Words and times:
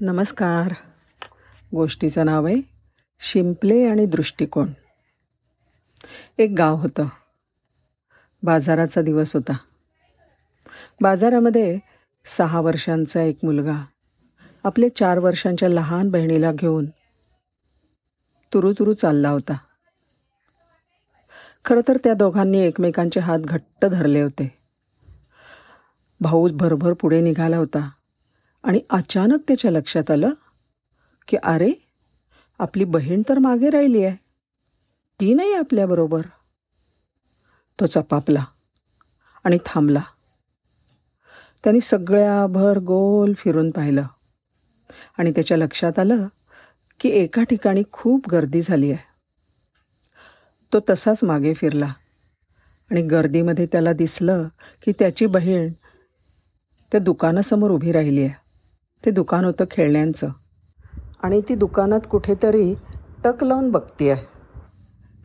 नमस्कार. 0.00 0.74
गोष्टीचं 1.74 2.26
नाव 2.26 2.46
आहे 2.46 2.56
शिंपले 3.20 3.88
आणि 3.88 4.06
दृष्टिकोन. 4.06 4.72
एक 6.38 6.54
गाव 6.58 6.76
होतं. 6.76 7.06
बाजाराचा 8.42 9.02
दिवस 9.02 9.34
होता. 9.34 9.52
बाजारामध्ये 11.00 11.78
सहा 12.24 12.60
वर्षांचा 12.60 13.22
एक 13.22 13.38
मुलगा 13.42 13.84
आपल्या 14.64 14.96
चार 14.96 15.18
वर्षांच्या 15.18 15.68
लहान 15.68 16.10
बहिणीला 16.10 16.52
घेऊन 16.52 16.86
तुरु 18.52 18.72
तुरू 18.72 18.92
चालला 18.92 19.28
होता. 19.28 19.56
खरं 21.64 21.80
तर 21.88 21.96
त्या 21.96 22.14
दोघांनी 22.14 22.58
एकमेकांचे 22.58 23.20
हात 23.20 23.38
घट्ट 23.38 23.86
धरले 23.86 24.20
होते. 24.20 24.58
भाऊ 26.20 26.48
भरभर 26.52 26.92
पुढे 26.92 27.20
निघाला 27.20 27.56
होता. 27.56 27.90
आणि 28.66 28.80
अचानक 28.90 29.40
त्याच्या 29.48 29.70
लक्षात 29.70 30.10
आलं 30.10 30.30
की 31.28 31.36
अरे 31.42 31.72
आपली 32.58 32.84
बहीण 32.84 33.22
तर 33.28 33.38
मागे 33.38 33.70
राहिली 33.70 34.04
आहे. 34.04 34.16
ती 35.20 35.34
नाही 35.34 35.54
आपल्याबरोबर 35.54 36.20
तो 37.80 37.86
चपापला 37.86 38.44
आणि 39.44 39.58
थांबला. 39.66 40.02
त्यांनी 41.64 41.80
सगळ्याभर 41.80 42.78
गोल 42.78 43.32
फिरून 43.38 43.70
पाहिलं. 43.70 44.06
आणि 45.18 45.30
त्याच्या 45.30 45.56
लक्षात 45.56 45.98
आलं 45.98 46.26
की 47.00 47.08
एका 47.08 47.42
ठिकाणी 47.42 47.82
खूप 47.92 48.28
गर्दी 48.28 48.62
झाली 48.62 48.92
आहे. 48.92 49.04
तो 50.72 50.80
तसाच 50.90 51.24
मागे 51.24 51.54
फिरला. 51.54 51.92
आणि 52.90 53.02
गर्दीमध्ये 53.02 53.66
त्याला 53.66 53.92
दिसलं 53.92 54.48
की 54.84 54.92
त्याची 54.92 55.26
बहीण 55.26 55.72
त्या 56.92 57.00
दुकानासमोर 57.00 57.70
उभी 57.70 57.92
राहिली 57.92 58.22
आहे. 58.22 58.45
ते 59.06 59.10
दुकान 59.10 59.44
होतं 59.44 59.64
खेळण्यांचं. 59.70 60.28
आणि 61.22 61.40
ती 61.40 61.54
दुकानात 61.54 62.00
कुठेतरी 62.10 62.74
टक 63.24 63.44
लावून 63.44 63.70
बघती 63.70 64.10
आहे 64.10 64.24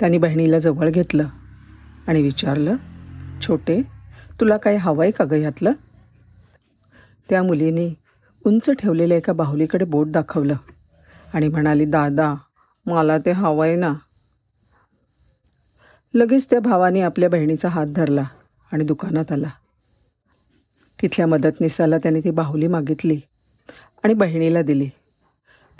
त्यांनी 0.00 0.18
बहिणीला 0.18 0.58
जवळ 0.58 0.90
घेतलं 0.90 1.26
आणि 2.06 2.22
विचारलं 2.22 2.76
छोटे 3.42 3.80
तुला 4.40 4.56
काय 4.56 4.76
हवं 4.76 5.02
आहे 5.02 5.10
का 5.10 5.24
गं 5.24 5.36
ह्यातलं? 5.36 5.72
त्या 7.28 7.42
मुलीने 7.42 7.88
उंच 8.46 8.70
ठेवलेल्या 8.70 9.18
एका 9.18 9.32
बाहुलीकडे 9.32 9.84
बोट 9.84 10.06
दाखवलं 10.06 10.54
आणि 11.34 11.48
म्हणाली 11.48 11.84
दादा 11.84 12.34
मला 12.86 13.18
ते 13.18 13.30
हवं 13.30 13.66
आहे 13.66 13.76
ना. 13.76 13.92
लगेच 16.14 16.50
त्या 16.50 16.60
भावाने 16.60 17.00
आपल्या 17.00 17.28
बहिणीचा 17.28 17.68
हात 17.68 17.86
धरला 17.86 18.24
आणि 18.72 18.84
दुकानात 18.84 19.32
आला. 19.32 19.48
तिथल्या 21.02 21.26
मदतनीसाला 21.26 21.98
त्याने 21.98 22.20
ती 22.20 22.30
बाहुली 22.30 22.66
मागितली. 22.66 23.20
आणि 24.04 24.14
बहिणीला 24.14 24.62
दिली. 24.62 24.88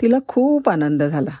तिला 0.01 0.17
खूप 0.27 0.69
आनंद 0.69 1.03
झाला. 1.03 1.31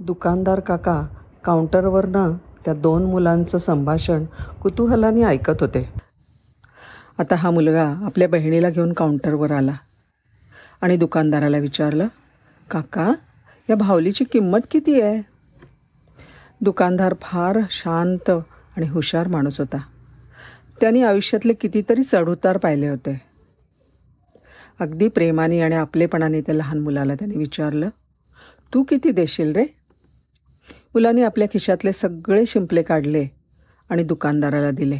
दुकानदार 0.00 0.60
काका 0.60 1.06
काउंटरवरनं 1.44 2.36
त्या 2.64 2.74
दोन 2.74 3.04
मुलांचं 3.04 3.58
संभाषण 3.58 4.24
कुतूहलाने 4.62 5.22
ऐकत 5.24 5.56
होते. 5.60 5.92
आता 7.18 7.34
हा 7.34 7.50
मुलगा 7.50 7.94
आपल्या 8.02 8.28
बहिणीला 8.28 8.70
घेऊन 8.70 8.92
काउंटरवर 8.92 9.50
आला 9.50 9.72
आणि 10.80 10.96
दुकानदाराला 10.96 11.58
विचारलं 11.58 12.06
काका 12.70 13.12
या 13.70 13.76
भावलीची 13.76 14.24
किंमत 14.24 14.58
किती 14.70 15.00
आहे? 15.00 15.22
दुकानदार 16.60 17.14
फार 17.20 17.58
शांत 17.70 18.30
आणि 18.76 18.88
हुशार 18.88 19.28
माणूस 19.28 19.58
होता. 19.58 19.78
त्यांनी 20.80 21.02
आयुष्यातले 21.02 21.52
कितीतरी 21.52 22.02
चढउतार 22.02 22.56
पाहिले 22.56 22.88
होते. 22.88 23.29
अगदी 24.80 25.08
प्रेमाने 25.08 25.60
आणि 25.60 25.74
आपलेपणाने 25.74 26.40
त्या 26.40 26.54
लहान 26.54 26.78
मुलाला 26.78 27.14
त्याने 27.14 27.38
विचारलं 27.38 27.88
तू 28.74 28.82
किती 28.82 29.10
देशील 29.10 29.52
रे? 29.52 29.62
मुलाने 30.94 31.22
आपल्या 31.22 31.48
खिशातले 31.48 31.92
सगळे 31.92 32.46
शिंपले 32.46 32.82
काढले 32.82 33.26
आणि 33.90 34.04
दुकानदाराला 34.04 34.70
दिले. 34.70 34.98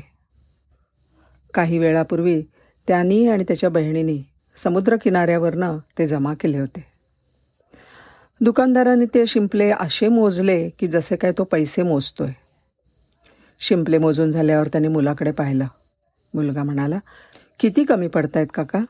काही 1.55 1.78
वेळापूर्वी 1.78 2.43
त्यांनी 2.88 3.28
आणि 3.28 3.44
त्याच्या 3.44 3.71
बहिणीने 3.71 4.27
समुद्रकिनाऱ्यावरनं 4.56 5.78
ते 5.99 6.06
जमा 6.06 6.34
केले 6.34 6.59
होते. 6.59 6.84
दुकानदाराने 8.41 9.05
ते 9.05 9.26
शिंपले 9.26 9.71
असे 9.71 10.09
मोजले 10.09 10.71
की 10.71 10.87
जसे 10.87 11.16
काय 11.16 11.32
तो 11.32 11.44
पैसे 11.44 11.82
मोजतोय. 11.82 12.32
शिंपले 13.60 13.99
मोजून 13.99 14.31
झाल्यावर 14.31 14.69
त्याने 14.69 14.88
मुलाकडे 14.88 15.31
पाहिलं. 15.31 15.66
मुलगा 16.34 16.62
म्हणाला 16.62 16.99
किती 17.60 17.84
कमी 17.84 18.09
पडतायत 18.09 18.47
काका? 18.55 18.84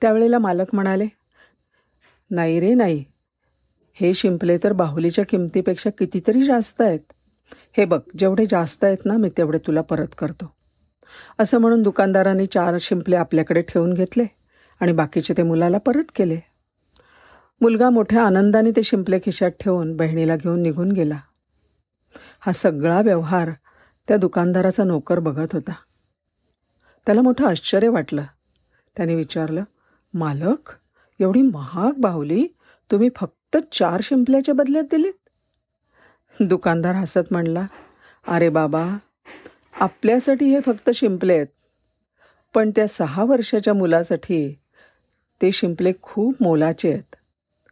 त्यावेळेला 0.00 0.38
मालक 0.38 0.66
म्हणाले 0.72 1.06
नाही 2.30 2.60
रे 2.60 2.74
नाही. 2.74 3.04
हे 3.94 4.14
शिंपले 4.14 4.58
तर 4.58 4.72
बाहुलीच्या 4.72 5.24
किमतीपेक्षा 5.24 5.90
कितीतरी 5.90 6.46
जास्त 6.46 6.80
आहेत. 6.80 7.00
हे 7.76 7.84
बघ 7.84 8.00
जेवढे 8.18 8.46
जास्त 8.46 8.84
आहेत 8.84 8.96
ना 9.04 9.16
मी 9.16 9.28
तेवढे 9.28 9.58
तुला 9.58 9.80
परत 9.80 10.06
करतो. 10.18 10.54
असं 11.38 11.58
म्हणून 11.58 11.82
दुकानदारांनी 11.82 12.46
चार 12.46 12.76
शिंपले 12.80 13.16
आपल्याकडे 13.16 13.60
ठेवून 13.60 13.92
घेतले 13.92 14.24
आणि 14.80 14.92
बाकीचे 14.92 15.34
ते 15.36 15.42
मुलाला 15.42 15.78
परत 15.78 16.04
केले. 16.14 16.40
मुलगा 17.60 17.90
मोठ्या 17.90 18.22
आनंदाने 18.22 18.70
ते 18.70 18.82
शिंपले 18.82 19.18
खिशात 19.18 19.50
ठेवून 19.60 19.96
बहिणीला 19.96 20.36
घेऊन 20.36 20.62
निघून 20.62 20.92
गेला. 20.92 21.18
हा 22.40 22.52
सगळा 22.52 23.00
व्यवहार 23.00 23.50
त्या 24.08 24.16
दुकानदाराचा 24.16 24.84
नोकर 24.84 25.18
बघत 25.18 25.46
होता. 25.52 25.72
त्याला 27.06 27.22
मोठं 27.22 27.46
आश्चर्य 27.46 27.88
वाटलं. 27.88 28.22
त्याने 28.96 29.14
विचारलं 29.14 29.62
मालक 30.14 30.70
एवढी 31.20 31.42
महाग 31.42 31.92
बाहुली 31.98 32.46
तुम्ही 32.90 33.08
फक्त 33.16 33.56
चार 33.72 34.00
शिंपल्याच्या 34.02 34.54
बदल्यात 34.54 34.84
दिलीत? 34.84 35.12
दुकानदार 36.40 36.94
हसत 36.94 37.20
म्हणला 37.30 37.66
अरे 38.28 38.48
बाबा 38.48 38.96
आपल्यासाठी 39.80 40.44
हे 40.44 40.60
फक्त 40.60 40.90
शिंपले 40.94 41.34
आहेत. 41.34 41.46
पण 42.54 42.70
त्या 42.70 42.88
सहा 42.88 43.24
वर्षाच्या 43.24 43.74
मुलासाठी 43.74 44.58
ते 45.42 45.52
शिंपले 45.52 45.92
खूप 46.02 46.34
मोलाचे 46.40 46.92
आहेत. 46.92 47.16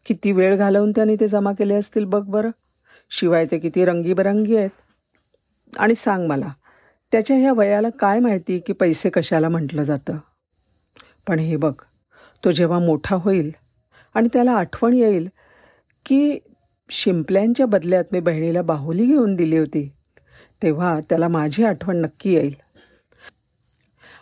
किती 0.06 0.32
वेळ 0.32 0.56
घालवून 0.56 0.90
त्यांनी 0.90 1.16
ते 1.20 1.28
जमा 1.28 1.52
केले 1.52 1.74
असतील 1.74 2.04
बघ 2.04 2.24
बरं. 2.26 2.50
शिवाय 3.10 3.46
ते 3.50 3.58
किती 3.58 3.84
रंगीबरंगी 3.84 4.56
आहेत. 4.56 4.70
आणि 5.76 5.94
सांग 5.94 6.26
मला 6.26 6.48
त्याच्या 7.12 7.36
ह्या 7.36 7.52
वयाला 7.52 7.88
काय 7.90 8.18
माहिती 8.18 8.58
की 8.58 8.72
पैसे 8.72 9.10
कशाला 9.10 9.48
म्हटलं 9.48 9.82
जातं? 9.82 10.18
पण 11.28 11.38
हे 11.38 11.56
बघ 11.56 11.72
तो 12.44 12.50
जेव्हा 12.50 12.78
मोठा 12.78 13.16
होईल 13.16 13.50
आणि 14.14 14.28
त्याला 14.32 14.52
आठवण 14.52 14.94
येईल 14.94 15.28
की 16.06 16.38
शिंपल्यांच्या 16.90 17.66
बदल्यात 17.66 18.04
मी 18.12 18.20
बहिणीला 18.20 18.62
बाहुली 18.62 19.06
घेऊन 19.06 19.34
दिली 19.34 19.56
होती 19.56 19.92
तेव्हा 20.62 21.00
त्याला 21.00 21.28
माझी 21.28 21.64
आठवण 21.64 21.96
नक्की 21.96 22.34
येईल. 22.34 22.54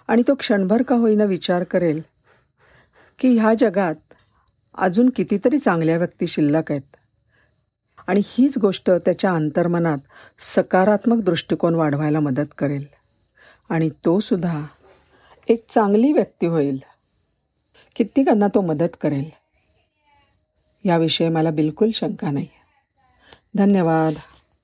आणि 0.09 0.23
तो 0.29 0.35
क्षणभर 0.35 0.83
का 0.83 0.95
होईना 0.95 1.25
विचार 1.25 1.65
करेल 1.65 2.03
की 3.19 3.39
ह्या 3.39 3.55
जगात 3.59 3.95
अजून 4.79 5.11
कितीतरी 5.11 5.59
चांगल्या 5.59 5.97
व्यक्ती 5.97 6.27
शिल्लक 6.27 6.73
आहेत. 6.73 6.97
आणि 8.07 8.23
हीच 8.25 8.59
गोष्ट 8.59 8.91
त्याच्या 8.91 9.33
अंतर्मनात 9.33 9.99
सकारात्मक 10.39 11.25
दृष्टिकोन 11.25 11.75
वाढवायला 11.75 12.21
मदत 12.21 12.55
करेल. 12.59 12.87
आणि 13.71 13.91
तो 14.05 14.21
सुद्धा 14.21 14.67
एक 15.49 15.65
चांगली 15.69 16.13
व्यक्ती 16.13 16.47
होईल. 16.47 16.81
कित्येकांना 18.01 18.47
तो 18.55 18.61
मदत 18.61 18.97
करेल. 19.01 19.31
याविषयी 20.85 21.29
मला 21.29 21.51
बिलकुल 21.51 21.91
शंका 21.95 22.31
नाही. 22.31 22.47
धन्यवाद. 23.57 24.15